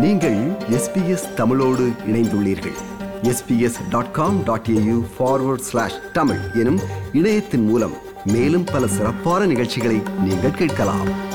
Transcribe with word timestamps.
நீங்கள் 0.00 0.36
எஸ்பிஎஸ் 0.70 1.34
தமிழோடு 1.34 1.90
இணைந்துள்ளீர்கள். 2.06 2.76
SBS 3.22 3.78
dot 3.90 4.10
com 4.10 4.44
dot 4.44 4.66
AU 4.70 5.02
forward 5.18 5.66
slash 5.68 6.12
Tamil 6.12 6.38
எனும் 6.54 6.80
இணையத்தின் 7.12 7.64
மூலம் 7.64 7.94
மேலும் 8.24 8.64
பல 8.64 8.86
சிறப்பான 8.86 9.46
நிகழ்ச்சிகளை 9.46 10.02
நீங்கள் 10.24 10.50
கேட்கலாம். 10.50 11.27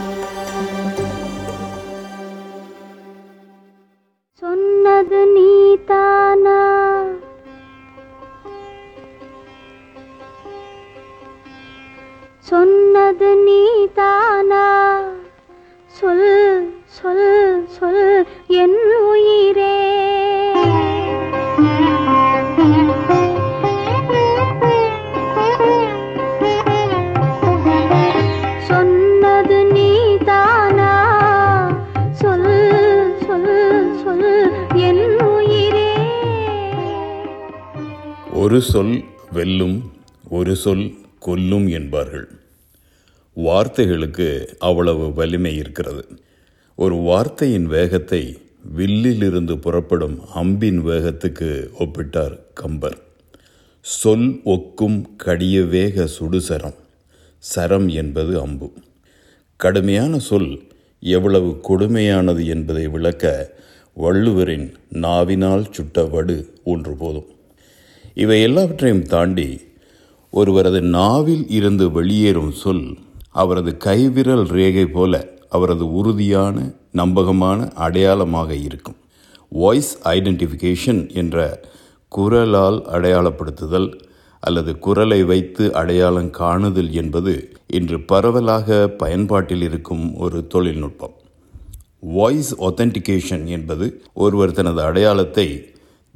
ஒரு 38.54 38.62
சொல் 38.62 39.04
வெல்லும் 39.32 39.92
ஒரு 40.30 40.56
சொல் 40.56 40.96
கொல்லும் 41.20 41.68
என்பார்கள். 41.70 42.28
வார்த்தைகளுக்கு 43.36 44.48
அவ்வளவு 44.60 45.14
வலிமை 45.14 45.56
இருக்கிறது. 45.56 46.08
ஒரு 46.76 46.96
வார்த்தையின் 46.96 47.66
வேகத்தை 47.66 48.38
வில்லிலிருந்து 48.78 49.58
புறப்படும் 49.58 50.20
அம்பின் 50.36 50.80
வேகத்துக்கு 50.86 51.50
ஒப்பிட்டார் 51.80 52.40
கம்பர். 52.54 52.98
சொல் 53.82 54.30
ஒக்கும் 54.46 55.02
கடிய 55.18 55.62
வேக 55.62 56.10
சுடுசரம் 56.20 56.80
சரம் 57.38 57.88
என்பது 57.88 58.42
அம்பு. 58.42 58.74
கடுமையான 59.58 60.20
சொல் 60.20 60.62
எவ்வளவு 61.00 61.60
கொடுமையானது 61.70 62.46
என்பதை 62.46 62.88
விளக்க 62.88 63.54
வள்ளுவரின் 63.98 64.74
நாவினால் 64.90 65.72
சுட்ட 65.72 66.04
வடு 66.04 66.54
ஒன்று 66.64 66.96
போதும். 66.96 67.33
இவை 68.16 68.42
எல்லாவற்றையும் 68.42 69.02
தாண்டி 69.02 69.62
ஒருவரது 70.30 70.82
நாவில் 70.82 71.46
இருந்து 71.50 71.92
வெளியேறும் 71.92 72.52
சொல் 72.52 72.98
அவரது 73.32 73.78
கைவிரல் 73.78 74.46
ரேகை 74.48 74.86
போல 74.86 75.28
அவரது 75.50 75.94
உறுதியான 75.94 76.74
நம்பகமான 76.92 77.72
அடையாளமாக 77.76 78.56
இருக்கும். 78.56 78.96
வாய்ஸ் 79.50 80.08
ஐடென்டிஃபிகேஷன் 80.08 81.14
என்ற 81.14 81.64
குரலால் 82.12 82.80
அடையாளப்படுத்துதல் 82.82 83.90
அல்லது 84.40 84.80
குரலை 84.80 85.24
வைத்து 85.24 85.74
அடையாளம் 85.74 86.30
காணுதல் 86.30 86.92
என்பது 86.92 87.52
இன்று 87.68 88.00
பரவலாக 88.02 88.88
பயன்பாட்டில் 88.88 89.62
இருக்கும் 89.62 90.16
ஒரு 90.16 90.48
தொழில்நுட்பம். 90.48 91.14
வாய்ஸ் 92.00 92.62
ஒத்தன்டிகேஷன் 92.62 93.46
என்பது 93.46 94.04
ஒருவர் 94.14 94.52
தனது 94.52 94.82
அடையாளத்தை 94.82 95.48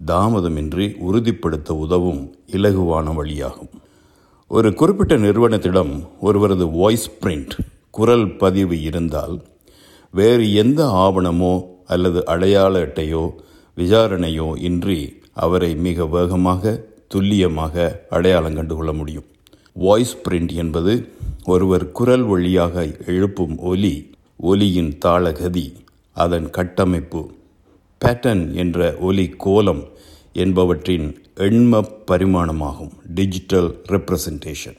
தாமதமின்றி 0.05 0.95
உறுதிப்படுத்த 0.97 1.75
உதவும் 1.75 2.35
இலகுவான 2.47 3.13
வழியாகும். 3.13 3.69
ஒரு 4.47 4.73
குறிப்பிட்ட 4.73 5.17
நிறுவனத்திடம் 5.17 6.07
ஒருவரது 6.19 6.69
வாய்ஸ் 6.69 7.11
பிரிண்ட் 7.21 7.51
குரல் 7.91 8.37
பதிவு 8.37 8.81
இருந்தால் 8.81 9.41
வேறு 10.11 10.53
எந்த 10.53 10.85
ஆவணமோ 10.85 11.63
அல்லது 11.85 12.25
அடையாள 12.25 12.81
அட்டையோ 12.85 13.29
விசாரணையோ 13.77 14.57
இன்றி 14.57 15.19
அவரை 15.33 15.75
மிக 15.75 16.05
வேகமாக 16.05 16.83
துல்லியமாக 17.07 18.05
அடையாளம் 18.09 18.55
கண்டுகொள்ள 18.55 18.93
முடியும். 18.93 19.25
வாய்ஸ் 19.73 20.17
பிரிண்ட் 20.29 20.53
என்பது 20.53 21.07
ஒருவர் 21.45 21.91
குரல் 21.91 22.23
வழியாக 22.23 22.95
எழுப்பும் 23.05 23.57
ஒலி 23.57 24.09
ஒலியின் 24.41 24.97
தாளகதி 25.05 25.73
அதன் 26.13 26.49
கட்டமைப்பு. 26.49 27.31
பேட்டன் 28.01 28.41
என்ற 28.53 28.95
ஒலி 28.99 29.25
கோலம் 29.29 29.83
என்பவற்றின் 30.33 31.07
எண்ம 31.35 31.81
பரிமாணமாகும். 32.09 32.91
டிஜிட்டல் 33.13 33.69
ரெப்ரசன்டேஷன் 33.87 34.77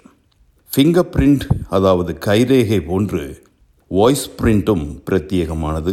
ஃபிங்கர் 0.71 1.11
பிரிண்ட் 1.15 1.45
அதாவது 1.69 2.13
கைரேகை 2.27 2.81
போன்று 2.87 3.23
வாய்ஸ் 3.91 4.27
பிரிண்ட்டும் 4.39 4.85
பிரத்யேகமானது. 5.07 5.93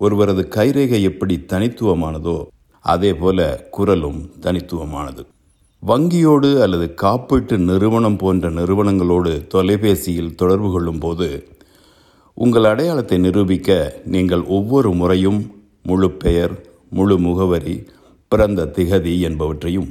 ஒருவரது 0.00 0.42
கைரேகை 0.56 1.00
எப்படி 1.00 1.36
தனித்துவமானதோ 1.52 2.36
அதே 2.80 3.14
போல 3.14 3.68
குரலும் 3.70 4.20
தனித்துவமானது. 4.40 5.22
வங்கியோடு 5.82 6.50
அல்லது 6.64 6.86
காப்பீட்டு 7.02 7.56
நிறுவனம் 7.70 8.16
போன்ற 8.16 8.50
நிறுவனங்களோடு 8.50 9.32
தொலைபேசியில் 9.46 10.34
தொடர்பு 10.34 10.70
கொள்ளும்போது 10.72 11.28
உங்கள் 12.36 12.64
அடையாளத்தை 12.64 13.18
நிரூபிக்க 13.18 14.00
நீங்கள் 14.04 14.44
ஒவ்வொரு 14.56 14.90
முறையும் 14.92 15.40
முழு 15.88 16.08
பெயர் 16.22 16.54
முழு 16.90 17.16
முகவரி 17.26 17.76
பிறந்த 18.32 18.66
திகதி 18.76 19.14
என்பவற்றையும் 19.28 19.90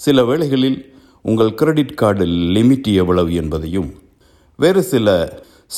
சில 0.00 0.24
வேளைகளில் 0.24 0.78
உங்கள் 1.24 1.56
கிரெடிட் 1.60 1.98
கார்டு 2.00 2.24
லிமிட் 2.56 2.88
எவ்வளவு 3.02 3.30
என்பதையும் 3.34 3.90
வேறு 4.58 4.82
சில 4.92 5.08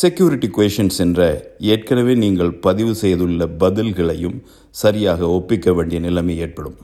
செக்யூரிட்டி 0.00 0.48
கொஷன்ஸ் 0.56 0.98
என்ற 1.04 1.20
ஏற்கனவே 1.72 2.14
நீங்கள் 2.24 2.52
பதிவு 2.66 2.92
செய்துள்ள 3.02 3.46
பதில்களையும் 3.62 4.38
சரியாக 4.80 5.20
ஒப்பிக்க 5.36 5.72
வேண்டிய 5.72 5.98
நிலைமை 6.00 6.34
ஏற்படும். 6.44 6.78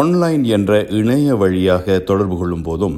ஆன்லைன் 0.00 0.44
என்ற 0.56 0.72
இணைய 0.98 1.36
வழியாக 1.42 1.98
தொடர்பு 2.10 2.36
கொள்ளும் 2.38 2.66
போதும் 2.68 2.96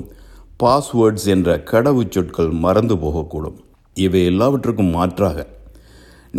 பாஸ்வேர்ட்ஸ் 0.62 1.28
என்ற 1.34 1.48
கடவுச்சொற்கள் 1.72 2.50
மறந்து 2.64 2.96
போகக்கூடும். 3.04 3.58
இவை 3.96 4.22
எல்லாவற்றுக்கும் 4.24 4.94
மாற்றாக 4.96 5.38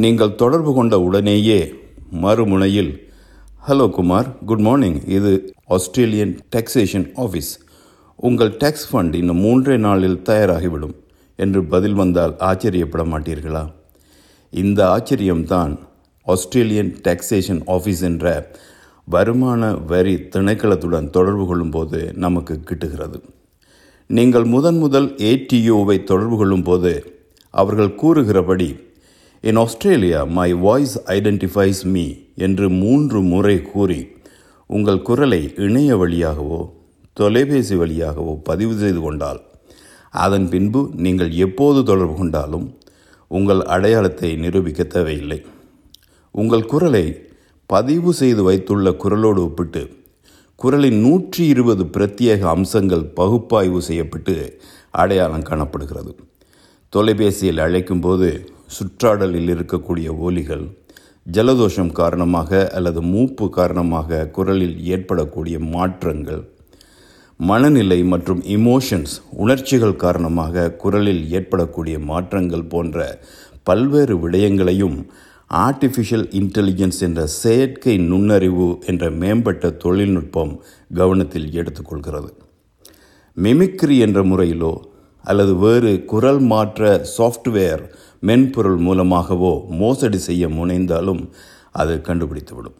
நீங்கள் 0.04 0.38
தொடர்பு 0.44 0.72
கொண்ட 0.74 0.96
உடனேயே 1.08 1.60
மறுமுனையில் 2.22 2.90
ஹலோ 3.68 3.90
குமார் 3.90 4.28
குட் 4.46 4.60
மார்னிங் 4.60 4.98
இது 5.06 5.54
ஆஸ்திரேலியன் 5.66 6.40
டாக்ஸேஷன் 6.56 7.06
ஆஃபீஸ் 7.16 7.50
உங்கள் 8.16 8.52
டேக்ஸ் 8.52 8.86
ஃபண்ட் 8.92 9.14
இன்னும் 9.14 9.38
மூன்றே 9.38 9.78
நாளில் 9.78 10.22
தயாராகிவிடும். 10.26 10.94
என்று 11.36 11.64
பதில் 11.64 11.94
வந்தால் 11.94 12.36
ஆச்சரியப்பட 12.38 13.04
மாட்டீர்களா? 13.04 13.74
இந்த 14.50 14.80
ஆச்சரியம்தான் 14.86 15.78
ஆஸ்திரேலியன் 16.24 16.92
டாக்ஸேஷன் 17.04 17.62
ஆஃபீஸ் 17.68 18.02
என்ற 18.02 18.52
வருமான 19.06 19.74
வரி 19.74 20.16
திணைக்களத்துடன் 20.16 21.10
தொடர்பு 21.10 21.48
கொள்ளும்போது 21.48 22.14
நமக்கு 22.14 22.60
கிட்டுகிறது. 22.66 23.20
நீங்கள் 24.08 24.44
முதன் 24.44 24.78
முதல் 24.78 25.16
ஏடிஓவை 25.16 26.04
தொடர்பு 26.04 26.38
கொள்ளும்போது 26.38 27.22
அவர்கள் 27.50 27.96
கூறுகிறபடி 27.96 28.78
in 29.44 29.58
Australia 29.62 30.20
my 30.36 30.50
voice 30.66 30.94
identifies 31.14 31.80
me 31.94 32.04
என்று 32.46 32.66
மூன்று 32.82 33.20
முறை 33.32 33.56
கூறி 33.62 33.98
உங்கள் 34.70 35.02
குரலை 35.02 35.40
இணைய 35.66 35.98
வழியாகவோ 35.98 36.60
தொலைபேசி 37.14 37.76
வழியாகவோ 37.82 38.34
பதிவு 38.50 38.76
செய்து 38.84 39.02
கொண்டால் 39.02 39.42
அதன் 40.26 40.48
பின்பு 40.50 40.84
நீங்கள் 41.06 41.32
எப்போது 41.46 41.84
தொடர்பு 41.84 42.16
கொண்டாலும் 42.18 42.66
உங்கள் 43.32 43.62
அடையாளத்தை 43.76 44.30
நிரூபிக்க 44.46 44.84
தேவையில்லை. 44.96 45.40
உங்கள் 46.36 46.66
குரலை 46.66 47.06
பதிவு 47.70 48.14
செய்து 48.14 48.44
வைத்துள்ள 48.44 48.96
குரலோடு 49.04 49.44
ஒப்பிட்டு 49.48 49.84
குரலின் 50.60 51.00
நூற்றி 51.00 51.44
இருபது 51.48 51.86
பிரத்யேக 51.98 52.42
அம்சங்கள் 52.56 53.06
பகுப்பாய்வு 53.20 53.82
செய்யப்பட்டு 53.82 54.38
அடையாளம் 54.92 55.48
காணப்படுகிறது. 55.52 56.12
தொலைபேசியில் 56.94 57.64
அழைக்கும்போது 57.68 58.30
சுற்றாடலில் 58.76 59.52
இருக்கக்கூடிய 59.54 60.08
ஒலிகள் 60.28 60.66
ஜலதோஷம் 61.26 61.92
காரணமாக 62.00 62.62
அல்லது 62.78 63.02
மூப்பு 63.12 63.46
காரணமாக 63.58 64.28
குரலில் 64.38 64.78
ஏற்படக்கூடிய 64.96 65.58
மாற்றங்கள் 65.76 66.42
மனநிலை 67.40 68.00
மற்றும் 68.14 68.42
இமோஷன்ஸ் 68.56 69.14
உணர்ச்சிகள் 69.44 69.96
காரணமாக 69.96 70.72
குரலில் 70.82 71.24
ஏற்படக்கூடிய 71.38 71.98
மாற்றங்கள் 72.10 72.66
போன்ற 72.74 72.98
பல்வேறு 73.64 74.16
விடயங்களையும் 74.24 74.98
ஆர்டிஃபிஷியல் 75.66 76.28
இன்டெலிஜென்ஸ் 76.40 77.00
என்ற 77.08 77.22
செயற்கை 77.42 77.96
நுண்ணறிவு 78.12 78.68
என்ற 78.92 79.10
மேம்பட்ட 79.22 79.72
தொழில்நுட்பம் 79.84 80.54
கவனத்தில் 80.94 81.50
எடுத்துக்கொள்கிறது. 81.60 82.32
மிமிக்ரி 83.38 83.98
என்ற 84.06 84.20
முறையிலோ 84.32 84.74
அல்லது 85.24 85.56
வேறு 85.56 86.06
குரல் 86.06 86.40
மாற்ற 86.40 87.02
சாஃப்ட்வேர் 87.18 87.90
மென்பொருள் 88.20 88.76
மூலமாகவோ 88.76 89.66
மோசடி 89.70 90.18
செய்ய 90.18 90.48
முனைந்தாலும் 90.48 91.30
அது 91.72 92.02
கண்டுபிடித்துவிடும். 92.04 92.78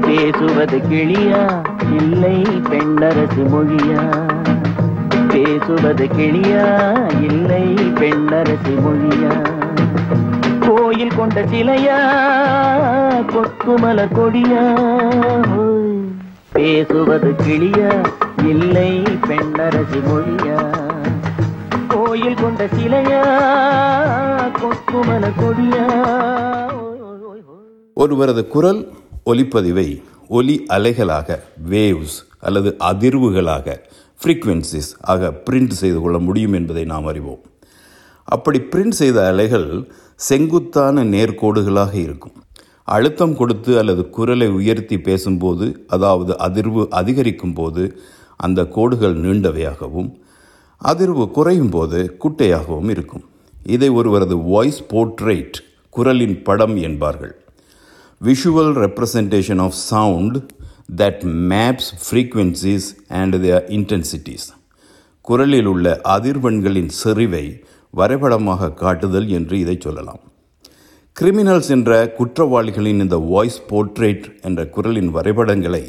பேசுவது 0.00 0.78
கிளியா? 0.78 1.62
இல்லை 1.96 2.42
பெண்ணரசு 2.70 3.42
மொழியா? 3.52 4.30
பேசுவது 5.28 6.04
கிளியா? 6.04 6.66
இல்லை 7.22 7.62
பெண்ணரசு 7.74 8.74
மொழியா? 8.76 9.34
கோயில் 10.60 11.16
கொண்ட 11.16 11.44
சிலையா? 11.44 11.98
கொத்துமலர் 13.26 14.14
கொடியா? 14.14 14.64
பேசுவது 16.52 17.34
கிளியா? 17.46 18.06
இல்லை 18.48 19.02
பெண்ணரசி 19.02 19.98
மொழியா? 19.98 20.88
கோயில் 21.88 22.34
கொண்ட 22.34 22.66
சிலையா? 22.66 23.22
கொக்குமல 24.58 25.32
கொடியா? 25.38 26.08
ஒருவரது 27.94 28.48
குரல் 28.48 28.92
ஒலிப்பதிவை 29.26 30.02
ஒலி 30.28 30.66
அலைகளாக 30.68 31.38
வேவ்ஸ் 31.70 32.26
அல்லது 32.40 32.76
அதிர்வுகளாக 32.78 33.76
ஃப்ரீக்வன்சிஸ் 34.22 34.90
ஆக 35.00 35.42
பிரிண்ட் 35.50 35.70
செய்து 35.70 36.00
கொள்ள 36.00 36.18
முடியும் 36.18 36.52
என்பதை 36.52 36.84
நாம் 36.84 37.06
அறிவோம். 37.06 37.38
அப்படி 38.24 38.60
பிரிண்ட் 38.60 38.90
செய்த 38.90 39.26
அலைகள் 39.26 39.92
செங்குத்தான 40.14 41.04
நேர்கோடுகளாக 41.04 41.94
இருக்கும். 41.94 42.32
அழுத்தம் 42.84 43.36
கொடுத்து 43.36 43.78
அல்லது 43.78 44.10
குரலை 44.10 44.48
உயர்த்தி 44.48 45.00
பேசும்போது 45.00 45.84
அதாவது 45.88 46.36
அதிர்வு 46.38 46.88
அதிகரிக்கும் 46.88 47.52
போது 47.52 48.00
அந்த 48.46 48.60
கோடுகள் 48.76 49.16
நீண்டவையாகவும் 49.24 50.10
அதிர்வு 50.90 51.24
குறையும் 51.36 51.72
போது 51.74 51.98
குட்டையாகவும் 52.22 52.90
இருக்கும். 52.94 53.24
இதை 53.74 53.88
ஒருவரது 53.98 54.36
வாய்ஸ் 54.52 54.80
போர்ட்ரேட் 54.92 55.58
குரலின் 55.96 56.38
படம் 56.48 56.76
என்பார்கள். 56.88 57.34
Visual 58.20 58.72
representation 58.84 59.62
of 59.66 59.76
sound 59.90 60.38
that 61.00 61.22
maps 61.52 61.90
frequencies 62.08 62.86
and 63.20 63.34
their 63.44 63.66
intensities 63.78 64.48
குரலில் 65.24 65.68
உள்ள 65.72 65.86
அதிர்வெண்களின் 66.14 66.90
செறிவை 67.02 67.44
வரைபடமாக 67.90 68.72
காட்டுதல் 68.82 69.28
என்று 69.38 69.54
இதை 69.64 69.76
சொல்லலாம். 69.80 70.22
கிரிமினல்ஸ் 71.16 71.70
என்ற 71.76 71.92
குற்றவாளிகளின் 72.18 73.00
இந்த 73.04 73.16
வாய்ஸ் 73.32 73.60
போர்ட்ரேட் 73.70 74.26
என்ற 74.48 74.60
குரலின் 74.76 75.10
வரைபடங்களை 75.16 75.84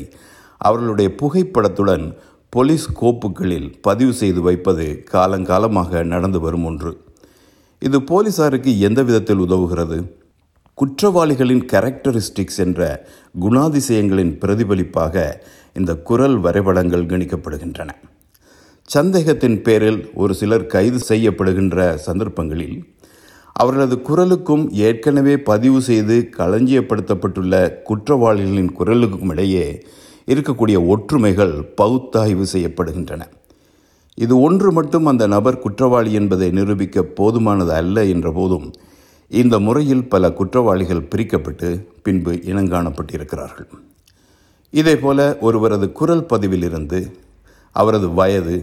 அவர்களுடைய 0.68 1.10
புகைப்படத்துடன் 1.22 2.06
போலீஸ் 2.54 2.86
கோப்புகளில் 3.02 3.68
பதிவு 3.82 4.14
செய்து 4.14 4.42
வைப்பது 4.42 4.86
காலங்காலமாக 5.12 6.04
நடந்து 6.04 6.40
வரும் 6.40 6.66
ஒன்று. 6.66 6.92
இது 7.80 8.02
போலீசாருக்கு 8.02 8.80
எந்த 8.80 9.04
விதத்தில் 9.04 9.38
உதவுகிறது? 9.38 9.98
குற்றவாளிகளின் 10.74 11.64
கேரக்டரிஸ்டிக்ஸ் 11.74 12.58
என்ற 12.58 13.08
குணாதிசயங்களின் 13.42 14.34
பிரதிபலிப்பாக 14.40 15.46
இந்த 15.74 15.96
குரல் 15.96 16.38
வரைபடங்கள் 16.40 17.06
கணிக்கப்படுகின்றன. 17.06 17.90
சந்தேகத்தின் 18.90 19.62
பேரில் 19.62 20.12
ஒரு 20.14 20.34
சிலர் 20.34 20.68
கைது 20.68 21.00
செய்யப்படுகின்ற 21.08 21.96
சந்தர்ப்பங்களில் 21.96 22.78
அவர்களது 23.54 23.96
குரலுக்கும் 23.96 24.70
ஏற்கனவே 24.72 25.38
பதிவு 25.38 25.82
செய்து 25.82 26.30
களஞ்சியப்படுத்தப்பட்டுள்ள 26.38 27.56
குற்றவாளிகளின் 27.90 28.72
குரலுக்கும் 28.80 29.32
இடையே 29.32 29.86
இருக்கக்கூடிய 30.32 30.78
ஒற்றுமைகள் 30.88 31.54
பகுத்தாய்வு 31.80 32.46
செய்யப்படுகின்றன. 32.54 33.22
இது 34.18 34.34
ஒன்று 34.42 34.72
மட்டும் 34.72 35.06
அந்த 35.06 35.28
நபர் 35.28 35.60
குற்றவாளி 35.60 36.12
என்பதை 36.14 36.52
நிரூபிக்க 36.52 37.04
போதுமானது 37.20 37.70
அல்ல 37.70 38.04
என்ற 38.06 38.32
போதும் 38.32 38.68
இந்த 39.32 39.60
முறையில் 39.60 40.08
பல 40.08 40.32
குற்றவாளிகள் 40.32 41.08
பிரிக்கப்பட்டு 41.12 41.68
பின்பு 42.02 42.32
இனங்காணப்பட்டிருக்கிறார்கள். 42.52 43.70
இதேபோல 44.74 45.20
ஒருவரது 45.40 45.92
குரல் 45.92 46.26
பதிவிலிருந்து 46.30 47.00
அவரது 47.76 48.08
வயது 48.10 48.58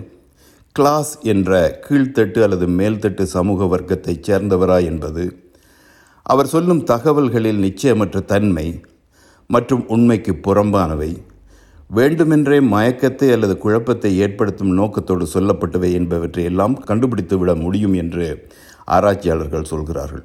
கிளாஸ் 0.72 1.12
என்ற 1.22 1.80
கீழ்த்தட்டு 1.88 2.42
அல்லது 2.42 2.66
மேல்தட்டு 2.66 3.22
சமூக 3.22 3.64
வர்க்கத்தைச் 3.64 4.26
சேர்ந்தவரா 4.26 4.78
என்பது 4.84 5.24
அவர் 6.22 6.46
சொல்லும் 6.46 6.84
தகவல்களில் 6.84 7.60
நிச்சயமற்ற 7.64 8.20
தன்மை 8.24 8.66
மற்றும் 9.50 9.84
உண்மைக்கு 9.88 10.32
புறம்பானவை 10.42 11.10
வேண்டுமென்றே 11.96 12.56
மயக்கத்தை 12.72 13.28
அல்லது 13.34 13.54
குழப்பத்தை 13.58 14.10
ஏற்படுத்தும் 14.24 14.72
நோக்கத்தோடு 14.78 15.26
சொல்லப்பட்டவை 15.34 15.90
என்பவற்றை 15.98 16.42
எல்லாம் 16.50 16.74
கண்டுபிடித்து 16.88 17.36
விட 17.38 17.54
முடியும் 17.54 17.94
என்று 18.02 18.26
ஆராய்ச்சியாளர்கள் 18.96 19.70
சொல்கிறார்கள். 19.70 20.24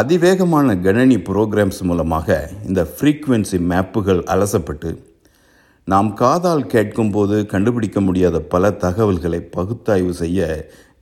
அதிவேகமான 0.00 0.76
கணனி 0.86 1.16
புரோகிராம்ஸ் 1.26 1.80
மூலமாக 1.88 2.36
இந்த 2.68 2.82
ஃப்ரீக்குவென்சி 2.92 3.58
மேப்புகள் 3.72 4.22
அலசப்பட்டு 4.34 4.90
நாம் 5.88 6.10
காதால் 6.14 6.66
கேட்கும்போது 6.66 7.36
கண்டுபிடிக்க 7.52 8.00
முடியாத 8.00 8.40
பல 8.54 8.70
தகவல்களை 8.84 9.40
பகுத்தாய்வு 9.56 10.14
செய்ய 10.22 10.40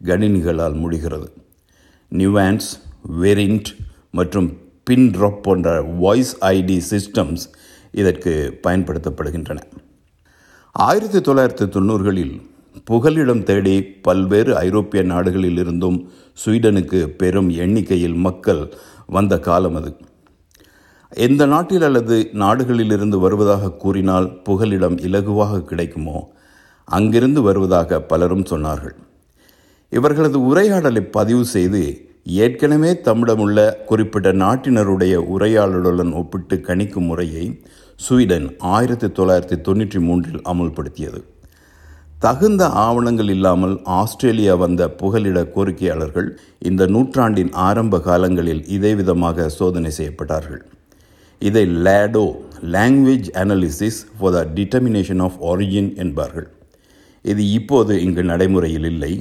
கணினிகளால் 0.05 0.77
முடிகிறது. 0.83 1.29
நியூவான்ஸ் 2.13 2.69
வெரிண்ட் 3.23 3.71
மற்றும் 4.19 4.51
பின் 4.89 5.09
ட்ராப் 5.17 5.43
போன்ற 5.43 5.81
வாய்ஸ் 6.05 6.35
ஐடி 6.55 6.79
சிஸ்டம்ஸ் 6.93 7.45
இதற்கு 7.93 8.61
பயன்படுத்தப்படுகின்றன. 8.63 9.59
ஆயிரத்தி 10.73 11.19
தொள்ளாயிரத்தி 11.19 11.69
தொண்ணூறுகளில் 11.69 12.41
புகலிடம் 12.85 13.43
தேடி 13.43 13.83
பல்வேறு 13.83 14.57
ஐரோப்பிய 14.57 15.03
நாடுகளில் 15.03 15.57
இருந்தும் 15.57 16.11
ஸ்வீடனுக்கு 16.45 17.07
பெரும் 17.07 17.51
எண்ணிக்கையில் 17.51 18.15
மக்கள் 18.15 18.75
வந்த 19.07 19.39
காலம் 19.39 19.75
அது. 19.75 19.97
எந்த 21.11 21.47
நாட்டில் 21.47 21.83
அல்லது 21.83 22.31
நாடுகளிலிருந்து 22.33 23.19
வருவதாக 23.19 23.73
கூறினால் 23.73 24.41
புகலிடம் 24.45 24.99
இலகுவாக 24.99 25.65
கிடைக்குமோ 25.65 26.33
அங்கிருந்து 26.85 27.43
வருவதாக 27.43 28.01
பலரும் 28.01 28.47
சொன்னார்கள். 28.51 28.95
இவர்களது 29.91 30.47
உரையாடலை 30.47 31.03
பதிவு 31.03 31.45
செய்து 31.45 32.10
ஏற்கனவே 32.37 32.91
தம்மிடமுள்ள 33.07 33.59
குறிப்பிட்ட 33.85 34.29
நாட்டினருடைய 34.33 35.15
உரையாடலுடன் 35.35 36.13
ஒப்பிட்டு 36.13 36.57
கணிக்கும் 36.57 37.07
முறையை 37.11 37.45
ஸ்வீடன் 37.97 38.47
ஆயிரத்தி 38.59 39.07
தொள்ளாயிரத்தி 39.07 39.57
தொண்ணூற்றி 39.67 40.01
மூன்றில் 40.01 40.43
அமுல்படுத்தியது. 40.53 41.21
தகுந்த 42.19 42.63
ஆவணங்கள் 42.67 43.29
இல்லாமல் 43.29 43.75
ஆஸ்திரேலியா 43.99 44.55
வந்த 44.55 44.83
புகலிட 45.01 45.41
கோரிக்கையாளர்கள் 45.55 46.29
இந்த 46.59 46.87
நூற்றாண்டின் 46.87 47.53
ஆரம்ப 47.69 48.01
காலங்களில் 48.01 48.63
இதேவிதமாக 48.77 49.47
சோதனை 49.47 49.91
செய்யப்பட்டார்கள். 49.91 50.63
இதை 51.39 51.65
LADO 51.87 52.27
language 52.75 53.31
analysis 53.43 54.01
for 54.19 54.33
the 54.33 54.47
determination 54.55 55.23
of 55.27 55.39
origin 55.51 55.97
என்பார்கள். 55.97 56.49
இது 57.23 57.43
இப்போது 57.51 58.03
இங்கு 58.03 58.23
நடைமுறையில் 58.23 58.85
இல்லை. 58.85 59.13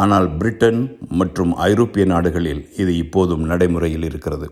ஆனால் 0.00 0.26
பிரிட்டன் 0.38 0.80
மற்றும் 1.20 1.52
ஐரோப்பிய 1.68 2.04
நாடுகளில் 2.04 2.62
இது 2.76 2.92
இப்போதும் 2.96 3.44
நடைமுறையில் 3.44 4.04
இருக்கிறது. 4.04 4.46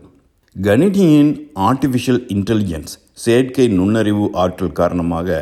கணினியின் 0.55 1.31
ஆர்டிஃபிஷியல் 1.69 2.21
இன்டெலிஜென்ஸ் 2.35 2.93
செயற்கை 3.13 3.65
நுண்ணறிவு 3.67 4.25
ஆற்றல் 4.33 4.77
காரணமாக 4.79 5.39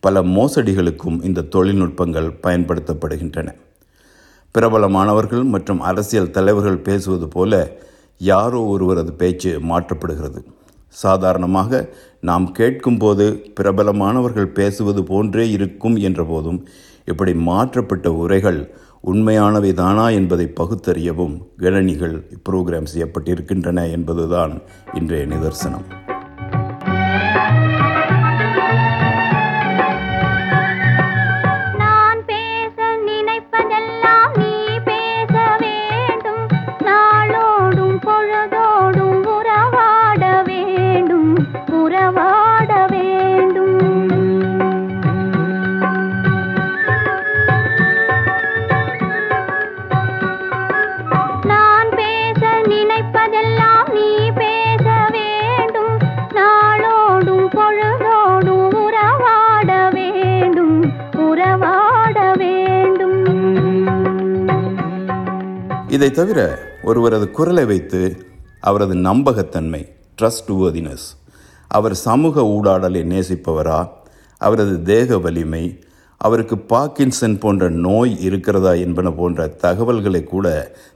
பல 0.00 0.22
மோசடிகளுக்கும் 0.36 1.18
இந்த 1.22 1.46
தொழில்நுட்பங்கள் 1.54 2.28
பயன்படுத்தப்படுகின்றன. 2.42 3.48
பிரபலமானவர்கள் 4.54 5.44
மற்றும் 5.54 5.80
அரசியல் 5.80 6.30
தலைவர்கள் 6.30 6.84
பேசுவது 6.88 7.28
போல 7.28 7.52
யாரோ 8.20 8.60
ஒருவரது 8.64 9.12
பேச்சு 9.12 9.50
மாற்றப்படுகிறது. 9.70 10.40
சாதாரணமாக 10.94 11.80
நாம் 12.20 12.46
கேட்கும்போது 12.52 13.24
பிரபலமானவர்கள் 13.60 14.54
பேசுவது 14.58 15.00
போன்றே 15.04 15.44
இருக்கும் 15.50 15.96
என்ற 15.96 16.20
போதும் 16.24 16.60
இப்படி 17.04 17.32
மாற்றப்பட்ட 17.48 18.06
உரைகள் 18.14 18.60
உண்மையானவை 19.10 19.72
தானா 19.72 20.06
என்பதை 20.10 20.46
பகுத்தறியவும் 20.60 21.34
கணனிகள் 21.56 22.16
இப்புரோகிராம் 22.36 22.90
செய்யப்பட்டிருக்கின்றன 22.94 23.90
என்பதுதான் 23.90 24.54
இன்றைய 24.94 25.26
நிதர்சனம். 25.26 25.86
இதை 65.96 66.10
தவிர 66.10 66.40
ஒருவரது 66.82 67.30
குரலை 67.30 67.64
வைத்து 67.64 68.00
அவரது 68.60 68.94
நம்பகத்தன்மை 68.94 69.80
ட்ரஸ்ட் 70.18 70.50
அவர் 71.68 71.94
சமூக 71.94 72.42
ஊடாடலை 72.42 73.02
நேசிப்பவரா 73.12 73.78
அவரது 74.40 74.82
தேக 74.82 75.18
வலிமை 75.18 75.62
அவருக்கு 76.20 76.56
பாக்கின்சன் 76.68 77.38
போன்ற 77.40 77.68
நோய் 77.68 78.12
இருக்கிறதா 78.20 78.72
என்பன 78.72 79.10
போன்ற 79.12 79.46
தகவல்களை 79.46 80.24
கூட 80.24 80.46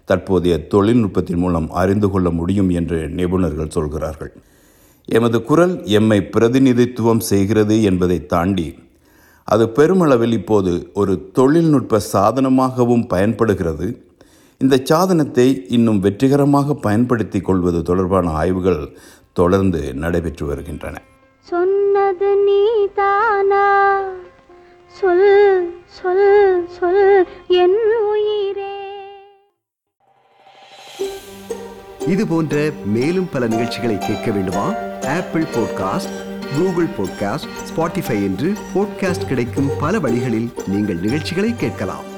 தற்போதைய 0.04 0.66
தொழில்நுட்பத்தின் 0.66 1.37
மூலம் 1.37 1.71
அறிந்து 1.71 2.11
கொள்ள 2.11 2.30
முடியும் 2.30 2.71
என்று 2.71 3.09
நிபுணர்கள் 3.09 3.75
சொல்கிறார்கள். 3.76 4.33
எமது 5.09 5.42
குரல் 5.42 5.75
எம்மை 5.99 6.21
பிரதிநிதித்துவம் 6.23 7.21
செய்கிறது 7.21 7.83
என்பதை 7.83 8.26
தாண்டி 8.26 8.69
அது 9.45 9.66
பெருமளவில் 9.69 10.33
இப்போது 10.33 10.90
ஒரு 10.95 11.30
தொழில்நுட்ப 11.33 12.00
சாதனமாகவும் 12.12 13.09
பயன்படுகிறது. 13.09 13.88
இந்த 14.62 14.80
சாதனத்தை 14.84 15.64
இன்னும் 15.68 16.00
வெற்றிகரமாக 16.00 16.74
பயன்படுத்திக் 16.74 17.44
கொள்வது 17.44 17.82
தொடர்பான 17.82 18.30
ஆய்வுகள் 18.30 18.96
தொடர்ந்து 19.32 19.94
நடைபெற்று 19.94 20.46
வருகின்றன. 20.46 21.00
சொன்னது 21.40 22.36
நீதானா? 22.36 24.02
சொல் 24.86 25.72
சொல் 25.86 26.68
சொல் 26.68 27.26
என் 27.48 27.78
உயிரே. 28.12 28.76
இது 32.06 32.26
போன்ற 32.26 32.70
மேலும் 32.84 33.28
பல 33.32 33.46
நிகழ்ச்சிகளை 33.46 33.98
கேட்க 33.98 34.30
வேண்டுமா? 34.30 34.74
Apple 35.06 35.42
podcast 35.42 36.14
Google 36.58 36.88
podcast 36.98 37.50
Spotify 37.70 38.22
என்று 38.22 38.52
பாட்காஸ்ட் 38.74 39.26
கிடைக்கும் 39.26 39.70
பல 39.80 39.98
வழிகளில் 39.98 40.52
நீங்கள் 40.66 41.00
நிகழ்ச்சிகளை 41.00 41.54
கேட்கலாம். 41.56 42.09